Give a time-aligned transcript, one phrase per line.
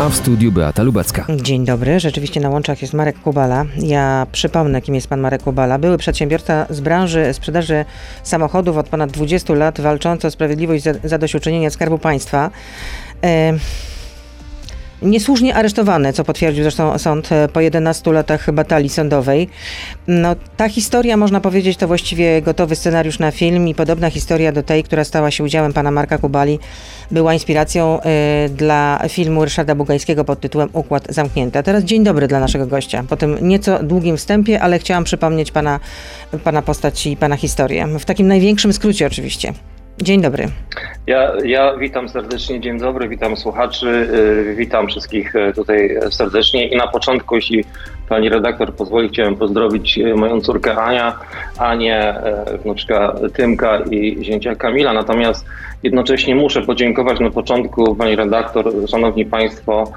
[0.00, 1.26] A w studiu Beata Lubecka.
[1.36, 3.64] Dzień dobry, rzeczywiście na łączach jest Marek Kubala.
[3.78, 5.78] Ja przypomnę, kim jest pan Marek Kubala.
[5.78, 7.84] Były przedsiębiorca z branży sprzedaży
[8.22, 12.50] samochodów od ponad 20 lat, walczący o sprawiedliwość za zadośćuczynienia Skarbu Państwa.
[13.24, 13.52] E
[15.02, 19.48] Niesłusznie aresztowany, co potwierdził zresztą sąd e, po 11 latach batalii sądowej.
[20.06, 24.62] No, ta historia, można powiedzieć, to właściwie gotowy scenariusz na film i podobna historia do
[24.62, 26.58] tej, która stała się udziałem pana Marka Kubali,
[27.10, 31.58] była inspiracją y, dla filmu Ryszarda Bugańskiego pod tytułem Układ Zamknięty.
[31.58, 33.04] A teraz dzień dobry dla naszego gościa.
[33.08, 35.80] Po tym nieco długim wstępie, ale chciałam przypomnieć pana,
[36.44, 37.86] pana postać i pana historię.
[37.98, 39.52] W takim największym skrócie oczywiście.
[40.02, 40.48] Dzień dobry.
[41.06, 43.86] Ja, ja witam serdecznie, dzień dobry, witam słuchaczy,
[44.50, 47.64] y, witam wszystkich y, tutaj serdecznie i na początku, jeśli
[48.08, 51.18] pani redaktor pozwoli, chciałem pozdrowić y, moją córkę Ania,
[51.58, 52.14] Anię,
[52.62, 55.46] wnuczka Tymka i zięcia Kamila, natomiast
[55.82, 59.92] jednocześnie muszę podziękować na początku pani redaktor, szanowni państwo,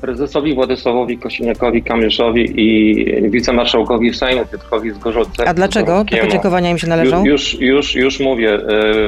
[0.00, 5.48] prezesowi Władysławowi Kosiniakowi Kamyszowi i wicemarszałkowi Sejmu Piotrowi Zgorzelce.
[5.48, 7.24] A dlaczego te podziękowania im się należą?
[7.24, 8.58] Już, już, już mówię.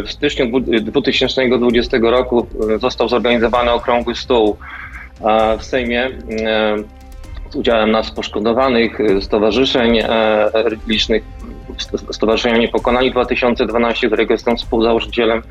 [0.06, 2.46] W styczniu 2020 roku
[2.80, 4.56] został zorganizowany okrągły stół
[5.58, 6.10] w Sejmie
[7.50, 9.98] z udziałem nas poszkodowanych, stowarzyszeń
[10.88, 11.22] licznych,
[12.12, 15.42] Stowarzyszenia Niepokonani 2012, którego jestem współzałożycielem.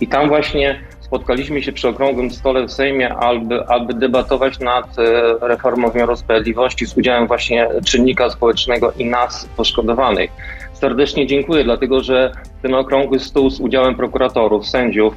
[0.00, 0.80] I tam właśnie
[1.12, 5.02] spotkaliśmy się przy okrągłym stole w Sejmie, aby, aby debatować nad e,
[5.40, 10.30] reformą wymiaru sprawiedliwości z udziałem właśnie czynnika społecznego i nas poszkodowanych.
[10.72, 15.14] Serdecznie dziękuję, dlatego że ten okrągły stół z udziałem prokuratorów, sędziów,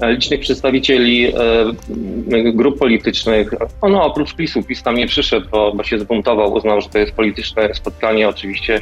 [0.00, 1.32] e, licznych przedstawicieli e,
[2.52, 3.50] grup politycznych.
[3.82, 7.12] No, oprócz PiSu, PiS tam nie przyszedł, bo, bo się zbuntował, uznał, że to jest
[7.12, 8.28] polityczne spotkanie.
[8.28, 8.80] Oczywiście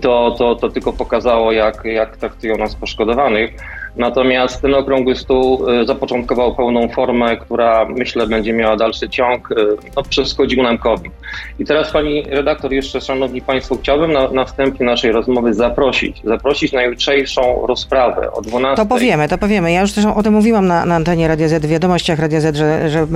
[0.00, 3.50] to, to, to tylko pokazało, jak, jak traktują nas poszkodowanych.
[3.96, 9.52] Natomiast ten okrągły stół e, zapoczątkował pełną formę, która myślę będzie miała dalszy ciąg.
[9.52, 9.54] E,
[9.96, 11.12] no, przeszkodził nam COVID.
[11.58, 16.72] I teraz pani redaktor, jeszcze szanowni państwo, chciałbym na, na wstępie naszej rozmowy zaprosić, zaprosić
[16.72, 18.82] na jutrzejszą rozprawę o 12.
[18.82, 19.72] To powiemy, to powiemy.
[19.72, 22.56] Ja już zresztą o tym mówiłam na, na antenie Radia Z, w wiadomościach Radia Z,
[22.56, 23.06] że, że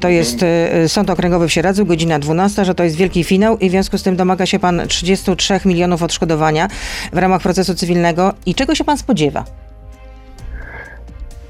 [0.00, 0.88] to jest mhm.
[0.88, 4.02] Sąd Okręgowy w Sieradzu, godzina 12, że to jest wielki finał i w związku z
[4.02, 6.68] tym domaga się pan 33 milionów odszkodowania
[7.12, 8.32] w ramach procesu cywilnego.
[8.46, 9.44] I czego się pan spodziewa?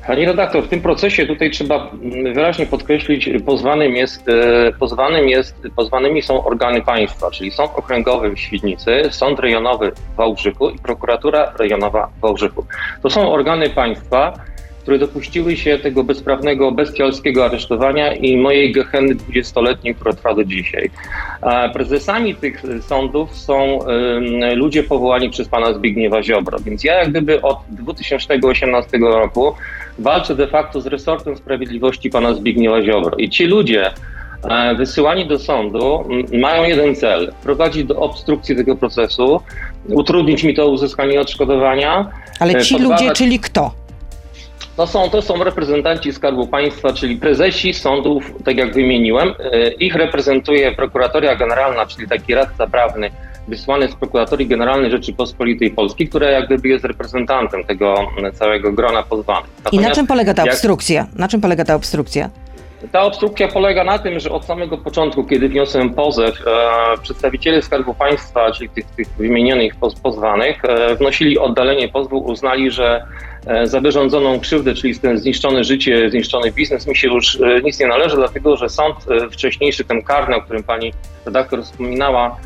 [0.08, 1.90] Pani redaktor, w tym procesie tutaj trzeba
[2.34, 8.38] wyraźnie podkreślić, pozwanym jest, e, pozwanym jest, pozwanymi są organy państwa, czyli Sąd Okręgowy w
[8.38, 12.64] Świdnicy, Sąd Rejonowy w Wałbrzychu i Prokuratura Rejonowa w Wałbrzychu.
[13.02, 14.32] To są organy państwa,
[14.88, 20.90] które dopuściły się tego bezprawnego, bestialskiego aresztowania i mojej gehenny dwudziestoletniej, która trwa do dzisiaj.
[21.72, 23.78] Prezesami tych sądów są
[24.54, 29.54] ludzie powołani przez pana Zbigniewa Ziobro, więc ja jak gdyby od 2018 roku
[29.98, 33.16] walczę de facto z resortem sprawiedliwości pana Zbigniewa Ziobro.
[33.16, 33.90] I ci ludzie,
[34.44, 39.40] e, wysyłani do sądu, mają jeden cel: prowadzić do obstrukcji tego procesu,
[39.88, 42.10] utrudnić mi to uzyskanie odszkodowania.
[42.40, 43.00] Ale e, ci podważać...
[43.00, 43.87] ludzie, czyli kto?
[44.78, 49.28] To są, to są reprezentanci Skarbu Państwa, czyli prezesi sądów, tak jak wymieniłem.
[49.28, 53.10] E, ich reprezentuje Prokuratoria Generalna, czyli taki radca prawny
[53.48, 57.94] wysłany z Prokuratorii Generalnej Rzeczypospolitej Polskiej, która jak gdyby jest reprezentantem tego
[58.32, 59.50] całego grona pozwanych.
[59.72, 61.00] I na czym polega ta obstrukcja?
[61.00, 61.18] Jak...
[61.18, 62.30] Na czym polega ta obstrukcja?
[62.92, 67.94] Ta obstrukcja polega na tym, że od samego początku, kiedy wniosłem pozew, e, przedstawiciele Skarbu
[67.94, 69.72] Państwa, czyli tych, tych wymienionych
[70.02, 73.02] pozwanych, e, wnosili oddalenie pozwu, uznali, że
[73.64, 77.86] za wyrządzoną krzywdę, czyli ten zniszczone życie, zniszczony biznes, mi się już e, nic nie
[77.86, 80.92] należy, dlatego że sąd e, wcześniejszy, ten karny, o którym pani
[81.26, 82.36] redaktor wspominała,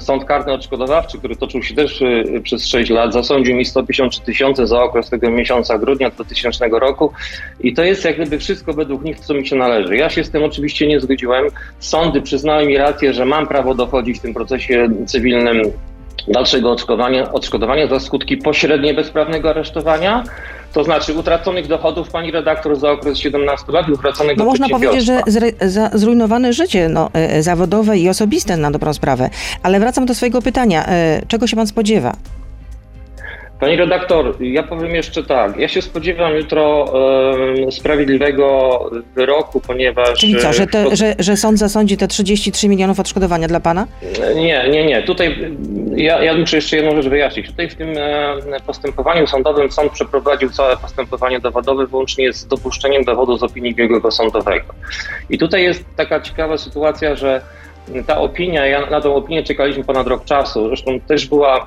[0.00, 2.02] Sąd karny odszkodowawczy, który toczył się też
[2.42, 7.12] przez 6 lat, zasądził mi 153 tysiące za okres tego miesiąca grudnia 2000 roku
[7.60, 9.96] i to jest jak gdyby wszystko według nich, co mi się należy.
[9.96, 11.46] Ja się z tym oczywiście nie zgodziłem.
[11.78, 15.62] Sądy przyznały mi rację, że mam prawo dochodzić w tym procesie cywilnym
[16.28, 20.24] dalszego odszkodowania, odszkodowania za skutki pośrednie bezprawnego aresztowania,
[20.72, 25.04] to znaczy utraconych dochodów, pani redaktor, za okres 17 lat i utraconych No można powiedzieć,
[25.04, 25.22] że
[25.92, 29.30] zrujnowane życie no, e, zawodowe i osobiste na dobrą sprawę.
[29.62, 30.86] Ale wracam do swojego pytania.
[30.88, 32.16] E, czego się pan spodziewa?
[33.60, 35.56] Pani redaktor, ja powiem jeszcze tak.
[35.58, 36.92] Ja się spodziewam jutro
[37.70, 38.78] sprawiedliwego
[39.14, 40.18] wyroku, ponieważ.
[40.18, 43.86] Czyli co, że, te, że, że sąd zasądzi te 33 milionów odszkodowania dla pana?
[44.34, 45.02] Nie, nie, nie.
[45.02, 45.56] Tutaj
[45.96, 47.46] ja, ja muszę jeszcze jedną rzecz wyjaśnić.
[47.46, 53.36] Tutaj w tym e, postępowaniu sądowym sąd przeprowadził całe postępowanie dowodowe wyłącznie z dopuszczeniem dowodu
[53.36, 54.74] z opinii biegłego sądowego.
[55.30, 57.40] I tutaj jest taka ciekawa sytuacja, że
[58.06, 60.68] ta opinia, ja na tą opinię czekaliśmy ponad rok czasu.
[60.68, 61.66] Zresztą też była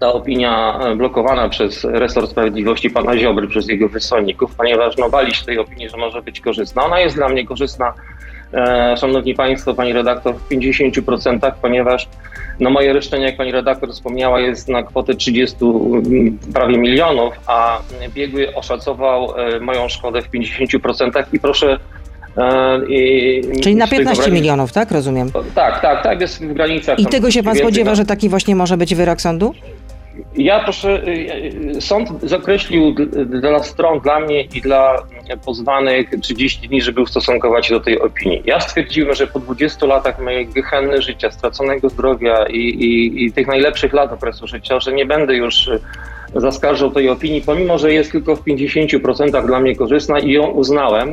[0.00, 5.34] ta opinia e, blokowana przez resort sprawiedliwości pana Ziobry, przez jego wysłanników, ponieważ no, bali
[5.34, 6.84] się tej opinii, że może być korzystna.
[6.84, 7.94] Ona jest dla mnie korzystna,
[8.54, 12.08] e, szanowni państwo, pani redaktor, w 50%, ponieważ
[12.60, 17.78] no, moje roszczenie, jak pani redaktor wspomniała, jest na kwotę 30 mm, prawie milionów, a
[18.14, 21.78] biegły oszacował e, moją szkodę w 50% i proszę
[22.36, 24.90] e, i, Czyli na z tego 15 granic- milionów, tak?
[24.90, 25.30] Rozumiem.
[25.54, 26.98] Tak, tak, tak, jest w granicach.
[26.98, 27.96] I tego się pan spodziewa, no.
[27.96, 29.54] że taki właśnie może być wyrok sądu?
[30.36, 32.94] Ja proszę, y, y, sąd zakreślił
[33.26, 35.02] dla stron, dla mnie i dla
[35.44, 38.42] pozwanych 30 dni, żeby ustosunkować się do tej opinii.
[38.44, 43.46] Ja stwierdziłem, że po 20 latach mojej gehenny życia, straconego zdrowia i, i, i tych
[43.46, 45.80] najlepszych lat okresu życia, że nie będę już y,
[46.34, 51.10] zaskarżał tej opinii, pomimo, że jest tylko w 50% dla mnie korzystna i ją uznałem,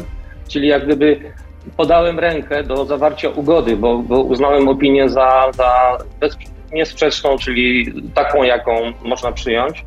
[0.48, 1.20] czyli jak gdyby
[1.78, 5.98] podałem rękę do zawarcia ugody, bo, bo uznałem opinię za, za
[6.76, 9.86] niesprzeczną, czyli taką, jaką można przyjąć.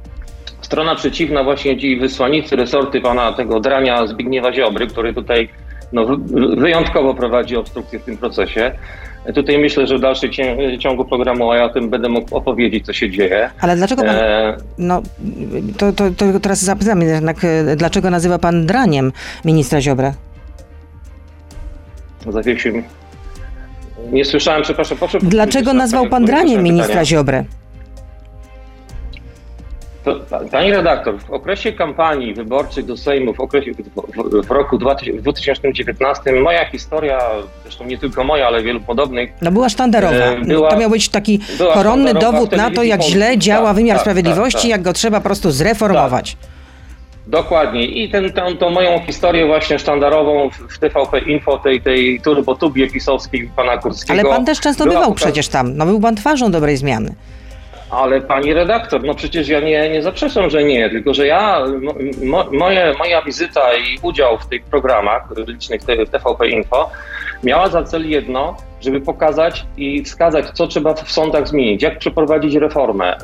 [0.61, 5.49] Strona przeciwna, właśnie ci wysłannicy, resorty pana tego drania Zbigniewa Ziobry, który tutaj
[5.93, 8.73] no, wy- wyjątkowo prowadzi obstrukcję w tym procesie.
[9.35, 10.31] Tutaj myślę, że w dalszym
[10.79, 13.51] ciągu programu ja o tym będę mógł opowiedzieć, co się dzieje.
[13.61, 14.17] Ale dlaczego pan...
[14.17, 15.03] E, No,
[15.79, 19.13] to, to, to teraz zapytam jednak, e, dlaczego nazywa pan draniem
[19.45, 20.13] ministra Ziobra?
[22.29, 22.83] zawiesił.
[24.13, 24.99] Nie słyszałem, przepraszam.
[24.99, 27.05] Proszę Dlaczego nazwał pan draniem ministra pytania.
[27.05, 27.45] Ziobrę?
[30.53, 33.73] Pani redaktor, w okresie kampanii wyborczej do Sejmu w, okresie,
[34.47, 37.19] w, roku 2000 w 2019 moja historia,
[37.63, 40.15] zresztą nie tylko moja, ale wielu podobnych, No była sztandarowa.
[40.15, 41.41] E, była- to miał być taki
[41.75, 44.71] koronny dowód na to, jak źle działa Tak, wymiar tak, sprawiedliwości, tak, tak.
[44.71, 46.37] jak go trzeba po prostu zreformować.
[47.29, 47.87] Dokładnie.
[47.87, 53.51] I ten, tą, tą moją historię właśnie sztandarową w, TVP Info, tej, tej turbotubie pisowskiej
[53.57, 54.21] pana Kurskiego.
[54.21, 55.77] Ale pan też często bywał przecież tam.
[55.77, 57.15] No był pan twarzą dobrej zmiany.
[57.91, 61.95] Ale pani redaktor, no przecież ja nie, nie zaprzeczam, że nie, tylko że ja, mo,
[62.25, 66.91] mo, moje, moja wizyta i udział w tych programach licznych w TVP Info
[67.45, 72.55] miała za cel jedno, żeby pokazać i wskazać, co trzeba w sądach zmienić, jak przeprowadzić
[72.55, 73.17] reformę.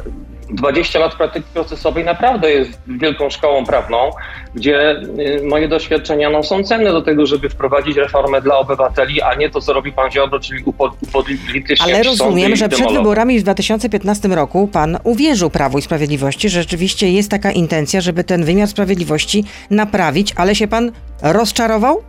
[0.51, 4.11] 20 lat praktyki procesowej naprawdę jest wielką szkołą prawną,
[4.55, 9.35] gdzie y, moje doświadczenia no, są cenne do tego, żeby wprowadzić reformę dla obywateli, a
[9.35, 13.43] nie to, co robi pan Ziobro, czyli upo- upolityczniać Ale rozumiem, że przed wyborami w
[13.43, 18.69] 2015 roku pan uwierzył Prawu i Sprawiedliwości, że rzeczywiście jest taka intencja, żeby ten wymiar
[18.69, 20.93] sprawiedliwości naprawić, ale się pan
[21.23, 22.03] rozczarował?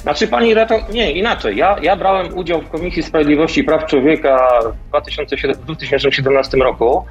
[0.00, 1.56] Znaczy pani Reto, nie, inaczej.
[1.56, 4.48] Ja, ja brałem udział w Komisji Sprawiedliwości i Praw Człowieka
[4.84, 7.04] w 2007, w 2017 roku,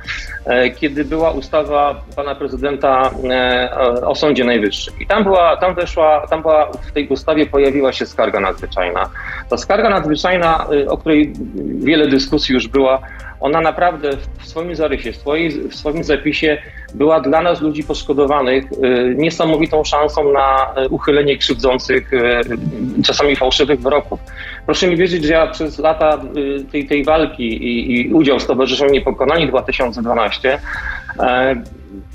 [0.46, 3.72] e, kiedy była ustawa pana prezydenta e,
[4.06, 4.94] o Sądzie Najwyższym.
[5.00, 9.10] I tam była, tam weszła, tam była, w tej ustawie pojawiła się skarga nadzwyczajna.
[9.50, 11.34] Ta skarga nadzwyczajna, e, o której
[11.80, 13.02] wiele dyskusji już była,
[13.40, 14.10] ona naprawdę
[14.40, 16.58] w swoim zarysie, w, swojej, w swoim zapisie
[16.94, 22.42] była dla nas, ludzi poszkodowanych, y, niesamowitą szansą na y, uchylenie krzywdzących, y,
[23.06, 24.20] czasami fałszywych wyroków.
[24.66, 26.22] Proszę mi wierzyć, że ja przez lata
[26.72, 30.60] tej, tej walki i, i udział w Stowarzyszeniu Niepokonani 2012
[31.20, 31.56] e,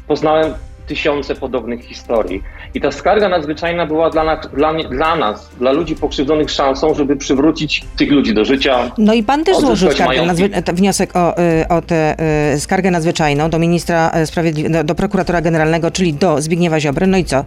[0.06, 0.54] poznałem
[0.86, 2.42] tysiące podobnych historii.
[2.74, 7.16] I ta skarga nadzwyczajna była dla, nas- dla, dla nas, dla ludzi pokrzywdzonych szansą, żeby
[7.16, 9.88] przywrócić tych ludzi do życia, No i pan też złożył
[10.72, 12.16] wniosek o, y, o tę
[12.54, 17.06] y, skargę nadzwyczajną do ministra y, sprawiedli- do, do prokuratora generalnego, czyli do Zbigniewa Ziobry.
[17.06, 17.44] No i co?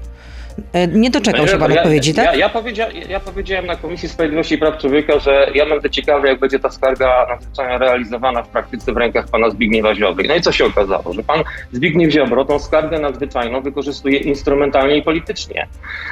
[0.57, 2.37] Y, Nie doczekał się pan ja, odpowiedzi, ja, tak?
[2.37, 6.39] Ja, powiedzia, ja powiedziałem na Komisji Sprawiedliwości i Praw Człowieka, że ja będę ciekawy, jak
[6.39, 10.27] będzie ta skarga nadzwyczajna realizowana w praktyce w rękach pana Zbigniewa Ziobry.
[10.27, 11.13] No i co się okazało?
[11.13, 15.67] Że pan Zbigniew Ziobro tą skargę nadzwyczajną wykorzystuje instrumentalnie i politycznie.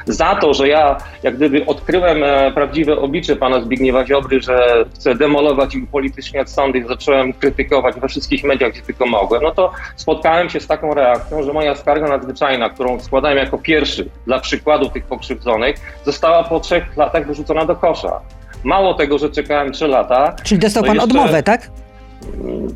[0.05, 5.15] Za to, że ja jak gdyby odkryłem e, prawdziwe oblicze pana Zbigniewa Ziobry, że chce
[5.15, 9.71] demolować i upolityczniać sądy i zacząłem krytykować we wszystkich mediach, gdzie tylko mogłem, no to
[9.95, 14.89] spotkałem się z taką reakcją, że moja skarga nadzwyczajna, którą składałem jako pierwszy dla przykładu
[14.89, 15.75] tych pokrzywdzonych,
[16.05, 18.19] została po trzech latach wyrzucona do kosza.
[18.63, 20.35] Mało tego, że czekałem trzy lata.
[20.43, 21.71] Czyli dostał pan jeszcze- odmowę, tak?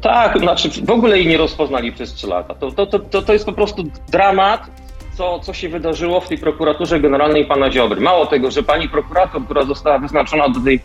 [0.02, 2.56] Tak, znaczy w ogóle jej nie rozpoznali przez trzy lata.
[2.56, 4.62] To, to, to, to, jest po prostu dramat,
[5.18, 8.02] co, co się wydarzyło w tej prokuraturze generalnej pana Ziobry.
[8.02, 10.80] Mało tego, że pani prokurator, która została wyznaczona do tej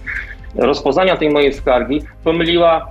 [0.55, 2.91] rozpoznania tej mojej skargi, pomyliła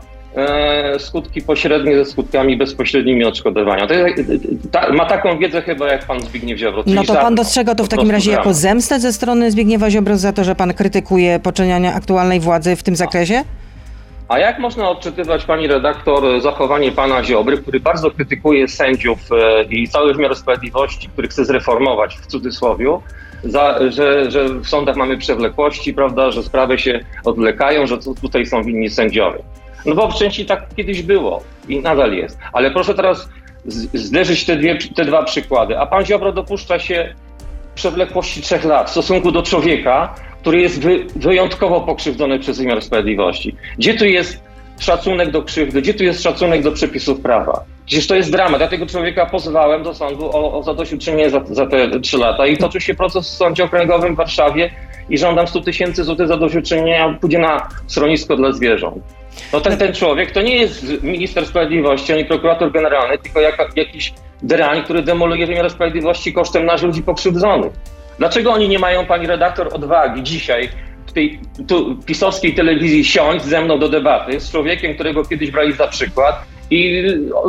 [0.99, 3.87] skutki pośrednie ze skutkami bezpośrednimi odszkodowania.
[3.87, 4.23] To jest,
[4.71, 6.83] ta, ma taką wiedzę chyba jak pan Zbigniew Ziobro.
[6.87, 10.33] No to pan dostrzega to w takim razie jako zemstę ze strony Zbigniewa Ziobro za
[10.33, 13.43] to, że pan krytykuje poczyniania aktualnej władzy w tym zakresie?
[14.27, 19.87] A jak można odczytywać, pani redaktor, zachowanie pana Ziobry, który bardzo krytykuje sędziów e, i
[19.87, 22.97] cały wymiar sprawiedliwości, który chce zreformować w cudzysłowie,
[23.43, 28.45] za, że, że w sądach mamy przewlekłości, prawda, że sprawy się odwlekają, że tu- tutaj
[28.45, 29.39] są winni sędziowie.
[29.85, 32.37] No bo w części tak kiedyś było i nadal jest.
[32.53, 33.29] Ale proszę teraz
[33.93, 35.79] zderzyć te, dwie, te dwa przykłady.
[35.79, 37.15] A pan Ziobro dopuszcza się
[37.75, 43.55] przewlekłości trzech lat w stosunku do człowieka, który jest wy, wyjątkowo pokrzywdzony przez wymiar sprawiedliwości.
[43.77, 44.43] Gdzie tu jest
[44.79, 47.63] szacunek do krzywdy, gdzie tu jest szacunek do przepisów prawa?
[47.85, 48.61] Przecież to jest dramat.
[48.61, 52.57] Ja tego człowieka pozwałem do sądu o, o zadośćuczynienie za, za te trzy lata i
[52.57, 54.71] toczy się proces w Sądzie Okręgowym w Warszawie
[55.09, 59.03] i żądam 100 tysięcy złotych zadośćuczynienia, pójdzie na schronisko dla zwierząt.
[59.53, 64.13] No ten, ten człowiek to nie jest minister sprawiedliwości ani prokurator generalny, tylko jak, jakiś
[64.43, 67.73] drań, który demoluje wymiar sprawiedliwości kosztem nas ludzi pokrzywdzonych.
[68.17, 70.69] Dlaczego oni nie mają, pani redaktor, odwagi dzisiaj
[71.05, 75.73] w tej tu, pisowskiej telewizji siąść ze mną do debaty z człowiekiem, którego kiedyś brali
[75.73, 76.35] za przykład
[76.69, 77.03] i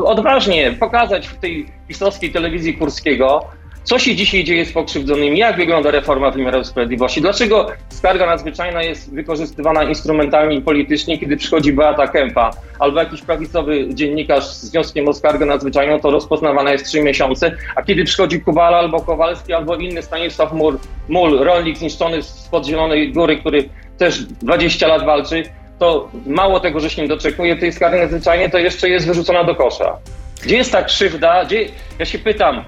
[0.04, 3.48] odważnie pokazać w tej pisowskiej telewizji Kurskiego,
[3.84, 5.38] co się dzisiaj dzieje z pokrzywdzonymi?
[5.38, 7.20] Jak wygląda reforma wymiaru sprawiedliwości?
[7.20, 13.94] Dlaczego skarga nadzwyczajna jest wykorzystywana instrumentalnie i politycznie, kiedy przychodzi Beata Kępa albo jakiś prawicowy
[13.94, 18.78] dziennikarz z wnioskiem o skargę nadzwyczajną, to rozpoznawana jest trzy miesiące, a kiedy przychodzi Kubala
[18.78, 24.88] albo Kowalski albo inny Stanisław Mul, Mul rolnik zniszczony spod Zielonej Góry, który też 20
[24.88, 25.42] lat walczy,
[25.78, 29.54] to mało tego, że się nie doczekuje tej skargi nadzwyczajnej, to jeszcze jest wyrzucona do
[29.54, 29.98] kosza.
[30.42, 31.44] Gdzie jest ta krzywda?
[31.44, 31.68] Gdzie...
[31.98, 32.64] Ja się pytam,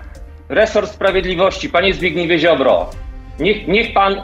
[0.49, 2.91] resort sprawiedliwości, panie Zbigniewie Ziobro,
[3.41, 4.23] niech, niech pan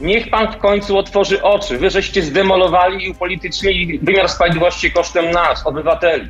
[0.00, 1.78] Niech pan w końcu otworzy oczy.
[1.78, 6.28] Wy żeście zdemolowali i upolitycznili wymiar sprawiedliwości kosztem nas, obywateli.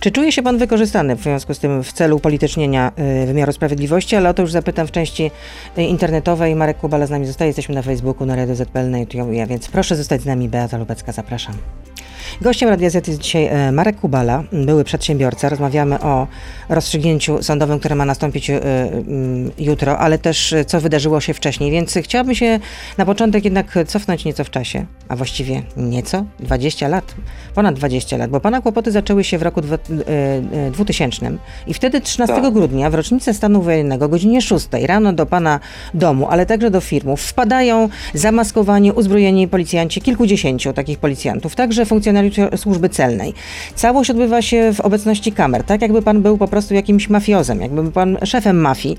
[0.00, 2.92] Czy czuje się pan wykorzystany w związku z tym w celu upolitycznienia
[3.22, 4.16] y, wymiaru sprawiedliwości?
[4.16, 5.30] Ale o to już zapytam w części
[5.78, 6.54] y, internetowej.
[6.54, 7.48] Marek Kubala z nami zostaje.
[7.48, 10.48] Jesteśmy na Facebooku, na Radio ZPL, na YouTube, więc proszę zostać z nami.
[10.48, 11.54] Beata Lubecka, zapraszam.
[12.40, 15.48] Gościem Radia Z jest dzisiaj e, Marek Kubala, były przedsiębiorca.
[15.48, 16.26] Rozmawiamy o
[16.68, 18.60] rozstrzygnięciu sądowym, które ma nastąpić e,
[19.58, 21.70] jutro, ale też e, co wydarzyło się wcześniej.
[21.70, 22.60] Więc chciałabym się
[22.98, 27.14] na początek jednak cofnąć nieco w czasie, a właściwie nieco, 20 lat,
[27.54, 29.60] ponad 20 lat, bo pana kłopoty zaczęły się w roku
[30.72, 32.52] 2000 i wtedy 13 tak.
[32.52, 35.60] grudnia w rocznicę stanu wojennego godzinie 6 rano do pana
[35.94, 42.15] domu, ale także do firmów wpadają zamaskowani, uzbrojeni policjanci, kilkudziesięciu takich policjantów, także funkcjonariusze
[42.56, 43.34] służby celnej.
[43.74, 47.82] Całość odbywa się w obecności kamer, tak jakby pan był po prostu jakimś mafiozem, jakby
[47.82, 48.98] był pan szefem mafii.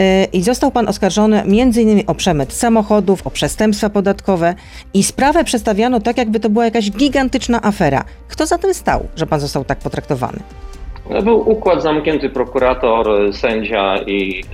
[0.00, 2.02] Y, I został pan oskarżony m.in.
[2.06, 4.54] o przemyt samochodów, o przestępstwa podatkowe
[4.94, 8.04] i sprawę przedstawiano tak, jakby to była jakaś gigantyczna afera.
[8.28, 10.38] Kto za tym stał, że pan został tak potraktowany?
[11.24, 14.44] Był układ zamknięty prokurator, sędzia i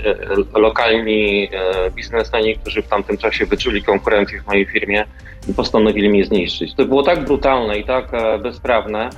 [0.54, 5.04] e, lokalni e, biznesmeni, którzy w tamtym czasie wyczuli konkurencję w mojej firmie
[5.48, 6.74] i postanowili mnie zniszczyć.
[6.74, 9.10] To było tak brutalne i tak e, bezprawne,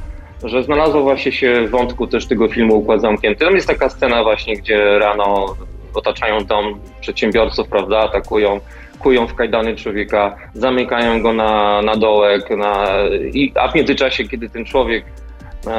[0.44, 3.44] że znalazło właśnie się w wątku też tego filmu Układ Zamknięty.
[3.44, 5.56] Tam jest taka scena właśnie, gdzie rano
[5.94, 8.60] otaczają dom przedsiębiorców, prawda, atakują,
[8.98, 12.86] kują w kajdany człowieka, zamykają go na, na dołek, na,
[13.32, 15.25] i, a w międzyczasie, kiedy ten człowiek E,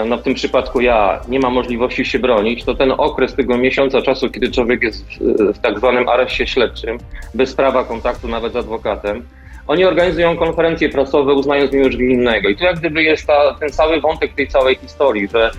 [0.06, 4.02] no w tym przypadku ja nie mam możliwości się bronić, to ten okres tego miesiąca
[4.02, 5.06] czasu, kiedy człowiek jest
[5.54, 6.98] w, tak zwanym areszcie śledczym,
[7.34, 9.24] bez prawa kontaktu nawet z adwokatem,
[9.68, 12.50] oni organizują konferencje prasowe, uznając mnie już winnego.
[12.50, 15.52] I tu jak gdyby jest ta, ten cały wątek tej całej historii, że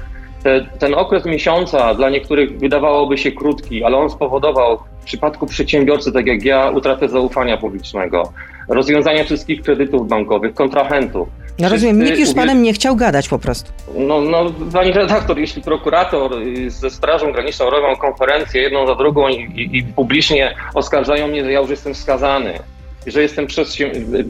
[0.42, 6.12] te, ten okres miesiąca dla niektórych wydawałoby się krótki, ale on spowodował w przypadku przedsiębiorcy,
[6.12, 8.32] tak jak ja, utratę zaufania publicznego,
[8.68, 11.28] rozwiązanie wszystkich kredytów bankowych, kontrahentów
[11.58, 13.72] no rozumiem, nikt już z panem nie chciał gadać po prostu.
[13.96, 16.32] No, no pani redaktor, jeśli prokurator
[16.66, 21.52] ze Strażą Graniczną robią konferencję jedną za drugą i, i, i publicznie oskarżają mnie, że
[21.52, 22.58] ja już jestem skazany,
[23.06, 23.46] że jestem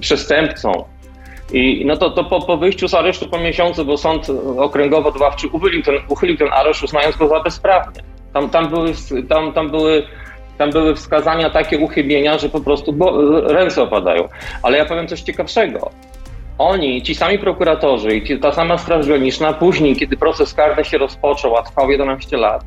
[0.01, 0.85] przestępcą,
[1.53, 4.27] i no to, to po, po, wyjściu z aresztu po miesiącu, bo sąd
[4.57, 8.03] okręgowo-odławczy uchylił ten, uchylił ten areszt, uznając go za bezprawny.
[8.33, 8.93] Tam, tam, były,
[9.29, 10.07] tam, tam, były,
[10.59, 14.29] tam były wskazania takie uchybienia, że po prostu bo, ręce opadają.
[14.63, 15.91] Ale ja powiem coś ciekawszego
[16.59, 21.57] oni, ci sami prokuratorzy i ta sama Straż Graniczna, później, kiedy proces karny się rozpoczął,
[21.57, 22.65] a trwał 11 lat,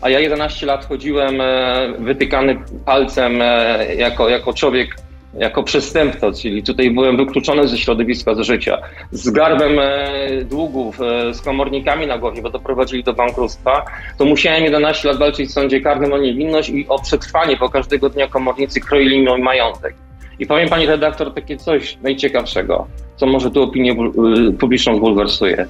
[0.00, 4.96] a ja 11 lat chodziłem e, wytykany palcem e, jako, jako człowiek,
[5.34, 8.78] jako przestępca, czyli tutaj byłem wykluczony ze środowiska, z życia,
[9.10, 10.98] z garbem e, długów,
[11.32, 13.84] z komornikami na głowie, bo doprowadzili do bankructwa,
[14.18, 18.08] to musiałem 11 lat walczyć w sądzie karnym o niewinność i o przetrwanie, bo każdego
[18.08, 19.94] dnia komornicy kroili mi majątek.
[20.38, 23.92] I powiem pani redaktor takie coś najciekawszego, co może tu opinię
[24.48, 25.66] y, publiczną zbulwersuje.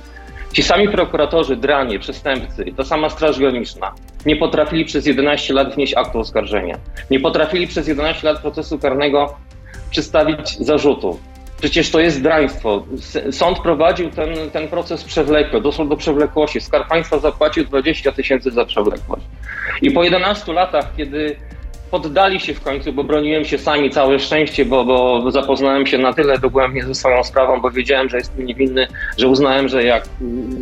[0.53, 3.93] Ci sami prokuratorzy, dranie, przestępcy, ta sama Straż Graniczna
[4.27, 6.79] nie potrafili przez 11 lat wnieść aktu oskarżenia.
[7.11, 9.37] Nie potrafili przez 11 lat procesu karnego
[9.91, 11.21] przedstawić zarzutów.
[11.61, 12.85] Przecież to jest draństwo.
[13.31, 16.61] Sąd prowadził ten, ten proces przewlekle, doszło do przewlekłości.
[16.61, 19.23] Skarb Państwa zapłacił 20 tysięcy za przewlekłość.
[19.83, 21.37] I po 11 latach, kiedy
[21.91, 26.13] poddali się w końcu, bo broniłem się sami, całe szczęście, bo, bo zapoznałem się na
[26.13, 30.05] tyle dogłębnie ze swoją sprawą, bo wiedziałem, że jestem niewinny, że uznałem, że jak,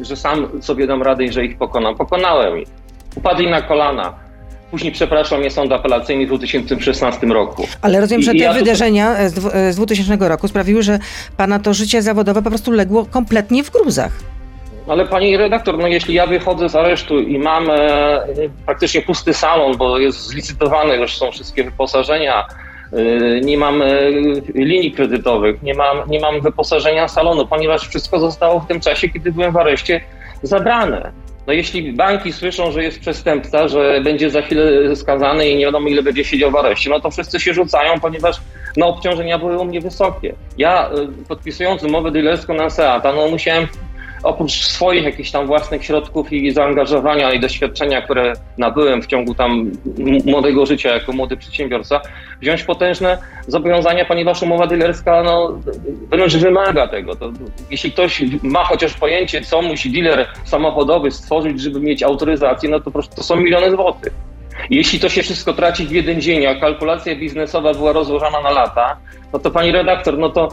[0.03, 1.97] że sam sobie dam radę i że ich pokonam.
[1.97, 2.69] Pokonałem ich.
[3.17, 4.28] Upadli na kolana.
[4.71, 7.67] Później przepraszam mnie sąd apelacyjny w 2016 roku.
[7.83, 10.83] Ale rozumiem, I- że te ja wydarzenia e, z, dwu- e, z 2000 roku sprawiły,
[10.83, 10.99] że
[11.37, 14.13] pana to życie zawodowe po prostu legło kompletnie w gruzach.
[14.89, 17.77] Ale pani redaktor, no jeśli ja wychodzę z aresztu i mam e,
[18.67, 22.47] praktycznie pusty salon, bo jest zlicytowany, już są wszystkie wyposażenia,
[22.93, 24.11] e, nie mam e,
[24.55, 29.33] linii kredytowych, nie mam, nie mam wyposażenia salonu, ponieważ wszystko zostało w tym czasie, kiedy
[29.33, 30.01] byłem w areszcie,
[30.43, 31.13] zabrane.
[31.49, 35.89] No jeśli banki słyszą, że jest przestępca, że będzie za chwilę skazany i nie wiadomo
[35.89, 38.41] ile będzie siedział w areszcie, no to wszyscy się rzucają, ponieważ
[38.77, 40.35] no, obciążenia były u mnie wysokie.
[40.59, 40.93] Ja e,
[41.29, 43.67] podpisując umowę dealerską na Seata, no musiałem
[44.23, 49.71] oprócz swoich jakichś tam własnych środków i zaangażowania i doświadczenia, które nabyłem w ciągu tam
[50.25, 52.01] młodego życia jako młody przedsiębiorca,
[52.41, 55.59] wziąć potężne zobowiązania, ponieważ umowa dealerska no,
[56.11, 57.17] wręcz wymaga tego.
[57.17, 57.33] To,
[57.71, 62.85] jeśli ktoś ma chociaż pojęcie, co musi dealer samochodowy stworzyć, żeby mieć autoryzację, no to,
[62.85, 64.13] po prostu to są miliony złotych.
[64.71, 68.97] Jeśli to się wszystko traci w jeden dzień, a kalkulacja biznesowa była rozłożona na lata,
[69.33, 70.49] no to pani redaktor, no to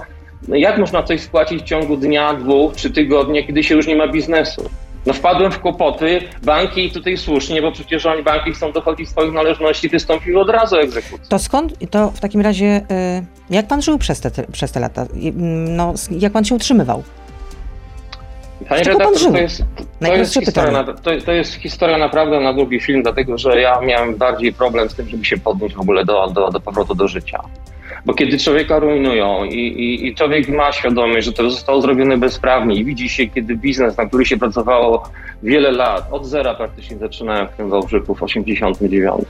[0.48, 4.08] jak można coś spłacić w ciągu dnia, dwóch, czy tygodnia, kiedy się już nie ma
[4.08, 4.70] biznesu?
[5.06, 9.90] No wpadłem w kłopoty, banki tutaj słusznie, bo przecież oni banki chcą dochodzić swoich należności,
[9.90, 11.26] wystąpiły od razu egzekucję.
[11.30, 15.02] To skąd, to w takim razie, e, jak pan żył przez te, przez te lata?
[15.02, 17.04] Mm, No, jak pan się utrzymywał?
[18.70, 19.64] Panie redaktor, to jest,
[20.00, 24.16] to, jest historia, to, to jest historia naprawdę na długi film, dlatego że ja miałem
[24.16, 27.42] bardziej problem z tym, żeby się podnieść w ogóle do, do, do powrotu do życia.
[28.06, 32.76] Bo kiedy człowieka rujnują i, i, i człowiek ma świadomość, że to zostało zrobione bezprawnie
[32.76, 35.10] i widzi się, kiedy biznes, na który się pracowało
[35.44, 39.24] wiele lat, od zera praktycznie zaczynałem w tym Wałbrzychu w 89,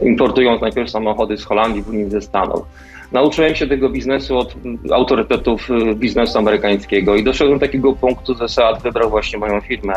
[0.00, 2.66] importując najpierw samochody z Holandii, później ze Stanów.
[3.12, 4.54] Nauczyłem się tego biznesu od
[4.92, 9.94] autorytetów y, biznesu amerykańskiego i doszedłem do takiego punktu, że Seat wybrał właśnie moją firmę.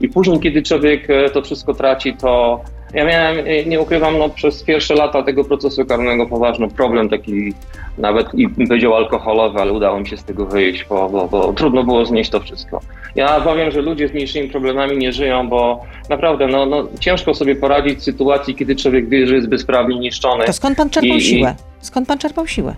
[0.00, 2.60] I później, kiedy człowiek e, to wszystko traci, to
[2.94, 7.52] ja miałem, e, nie ukrywam, no, przez pierwsze lata tego procesu karnego poważny problem, taki
[7.98, 11.84] nawet i powiedział alkoholowy, ale udało mi się z tego wyjść, bo, bo, bo trudno
[11.84, 12.80] było znieść to wszystko.
[13.14, 17.56] Ja powiem, że ludzie z mniejszymi problemami nie żyją, bo naprawdę no, no, ciężko sobie
[17.56, 20.44] poradzić w sytuacji, kiedy człowiek wie, że jest bezprawnie niszczony.
[20.44, 21.54] To skąd pan czerpał I- i- siłę?
[21.86, 22.74] Skąd pan czerpał siłę?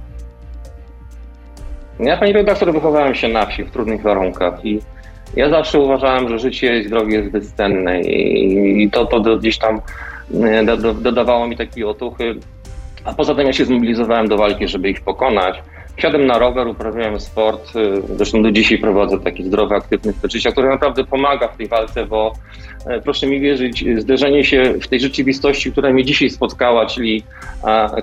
[2.00, 4.80] Ja, pani redaktor, wychowałem się na wsi w trudnych warunkach i
[5.36, 9.80] ja zawsze uważałem, że życie i zdrowie jest bezcenne i, to, to gdzieś tam
[10.44, 12.34] e, do, do, dodawało mi takiej otuchy.
[13.04, 15.62] A poza tym ja się zmobilizowałem do walki, żeby ich pokonać.
[15.98, 17.76] Wsiadłem na rower, uprawiałem sport.
[17.76, 21.68] y, Zresztą do dzisiaj prowadzę taki zdrowy, aktywny styl życia, który naprawdę pomaga w tej
[21.68, 22.32] walce, bo
[22.86, 27.22] e, proszę mi wierzyć, zderzenie się w tej rzeczywistości, która mnie dzisiaj spotkała, czyli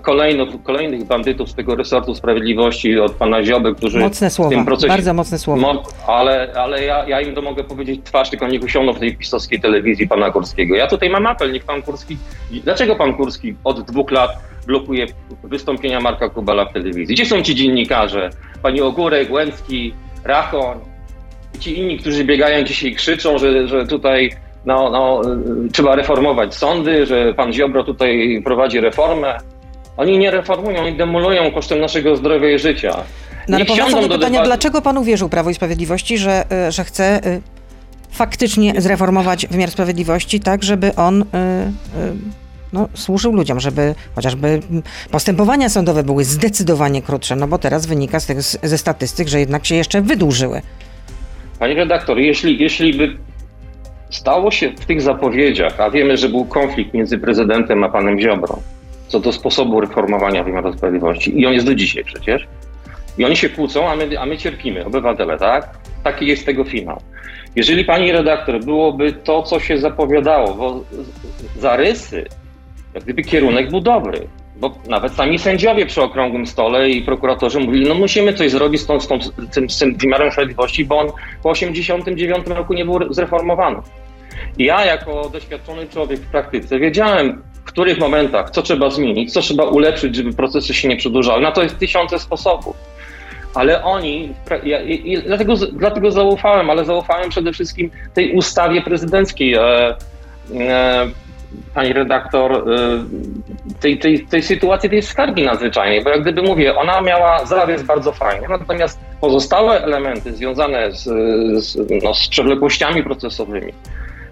[0.02, 4.66] kolejno, kolejnych bandytów z tego resortu sprawiedliwości od pana Zioby, którzy Mocne w słowa, tym
[4.66, 4.88] procesie...
[4.88, 5.62] bardzo mocne słowa.
[5.62, 9.18] Mo, ale ale ja, ja im to mogę powiedzieć twarz, tylko niech usiądą w tej
[9.18, 10.76] pisowskiej telewizji pana Kurskiego.
[10.76, 12.18] Ja tutaj mam apel, niech pan Kurski...
[12.64, 14.30] Dlaczego pan Kurski od dwóch lat
[14.66, 15.06] blokuje
[15.44, 17.16] wystąpienia Marka Kubala w telewizji?
[17.16, 18.30] Gdzie są ci dziennikarze?
[18.62, 20.80] Pani Ogórek, Łęcki, Rachoń,
[21.60, 24.32] ci inni, którzy biegają dzisiaj i krzyczą, że, że tutaj
[24.66, 25.22] no, no,
[25.66, 29.38] y, trzeba reformować sądy, że pan Ziobro tutaj prowadzi reformę.
[29.98, 33.04] Oni nie reformują, oni demolują kosztem naszego zdrowia i życia.
[33.48, 37.28] No ale powracam do pytania, dlaczego pan uwierzył Prawo i Sprawiedliwości, że, y, że chce
[37.28, 37.42] y,
[38.12, 41.26] faktycznie zreformować wymiar sprawiedliwości tak, żeby on
[42.76, 44.60] no, służył ludziom, żeby chociażby
[45.12, 49.66] postępowania sądowe były zdecydowanie krótsze, no bo teraz wynika z tych, ze statystyk, że jednak
[49.66, 50.62] się jeszcze wydłużyły.
[51.60, 53.18] Pani redaktor, jeśli, jeśli by
[54.10, 58.62] stało się w tych zapowiedziach, a wiemy, że był konflikt między prezydentem a panem Ziobrą
[59.08, 62.48] co do sposobu reformowania wymiaru sprawiedliwości i on jest do dzisiaj przecież,
[63.18, 65.70] i oni się kłócą, a my, a my cierpimy, obywatele, tak?
[66.04, 67.02] Taki jest tego finał.
[67.56, 70.84] Jeżeli pani redaktor byłoby to, co się zapowiadało, bo
[71.60, 72.26] zarysy,
[72.96, 77.90] jak gdyby kierunek był dobry, bo nawet sami sędziowie przy okrągłym stole i prokuratorzy mówili,
[77.90, 81.00] no musimy coś zrobić z, tą, z, tą, z, tym, z tym wymiarem sprawiedliwości, bo
[81.00, 81.08] on
[81.44, 83.78] po 89 roku nie był zreformowany.
[84.58, 89.42] I ja jako doświadczony człowiek w praktyce wiedziałem, w których momentach, co trzeba zmienić, co
[89.42, 91.42] trzeba ulepszyć, żeby procesy się nie przedłużały.
[91.42, 92.76] Na to jest tysiące sposobów.
[93.54, 99.54] Ale oni, ja, i, dlatego, dlatego zaufałem, ale zaufałem przede wszystkim tej ustawie prezydenckiej.
[99.54, 99.96] E,
[100.60, 101.08] e,
[101.74, 102.62] pani redaktor, e,
[103.80, 108.12] tej, tej, tej sytuacji, tej skargi nadzwyczajnej, bo jak gdyby mówię, ona miała zarys bardzo
[108.12, 111.04] fajny, natomiast pozostałe elementy związane z,
[111.64, 113.74] z, no, z przewlekłościami procesowymi,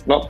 [0.07, 0.27] no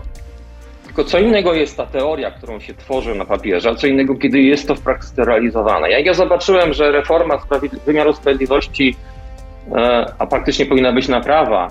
[0.86, 4.42] Tylko co innego jest ta teoria, którą się tworzy na papierze, a co innego, kiedy
[4.42, 5.90] jest to w praktyce realizowane.
[5.90, 7.38] Jak ja zobaczyłem, że reforma
[7.86, 8.96] wymiaru sprawiedliwości,
[9.76, 11.68] e, a praktycznie powinna być naprawa,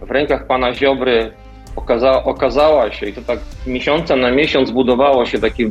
[0.00, 1.32] w rękach pana Ziobry
[1.76, 5.70] okaza okazała się, i to tak miesiąca na miesiąc budowało się takie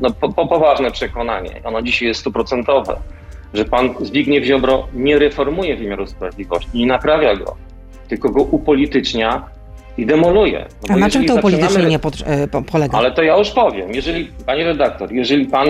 [0.00, 2.96] no, po, po poważne przekonanie, ono dzisiaj jest stuprocentowe,
[3.54, 7.56] że pan Zbigniew Ziobro nie reformuje wymiaru sprawiedliwości, nie naprawia go,
[8.08, 9.42] tylko go upolitycznia
[9.98, 10.66] i demoluje.
[10.88, 12.98] No A na czym to upolitycznienie e, polega?
[12.98, 13.92] Ale to ja już powiem.
[13.92, 15.68] Jeżeli, panie redaktor, jeżeli pan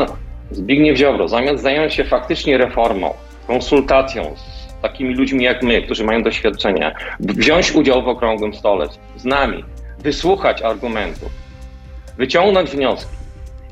[0.51, 3.15] Zbigniew Ziobro zamiast zająć się faktycznie reformą,
[3.47, 4.35] konsultacją
[4.83, 9.65] takimi ludźmi jak my, którzy mają doświadczenie, wziąć udział w okrągłym stole z nami,
[9.99, 11.33] wysłuchać argumentów,
[12.17, 13.21] wyciągnąć wnioski,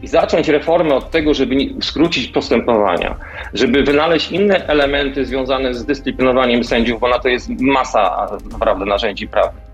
[0.03, 3.17] i zacząć reformę od tego, żeby skrócić postępowania,
[3.55, 9.29] żeby wynaleźć inne elementy związane z dyscyplinowaniem sędziów, bo na to jest masa naprawdę narzędzi
[9.29, 9.65] prawnych,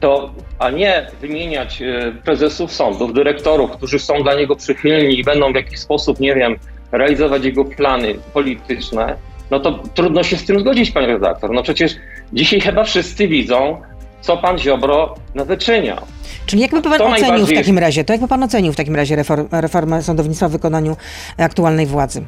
[0.00, 5.52] to, a nie wymieniać e, prezesów sądów, dyrektorów, którzy są dla niego przychylni i będą
[5.52, 6.56] w jakiś sposób, nie wiem,
[6.92, 9.16] realizować jego plany polityczne,
[9.52, 11.50] no to trudno się z tym zgodzić, panie redaktor.
[11.50, 11.96] No przecież
[12.32, 13.80] dzisiaj chyba wszyscy widzą,
[14.20, 15.98] co pan Ziobro wyczyniał.
[16.46, 19.16] Czyli jakby pan to ocenił w takim razie, to jakby pan ocenił w takim razie
[19.16, 20.96] reform, reformę sądownictwa w wykonaniu
[21.38, 22.24] aktualnej władzy?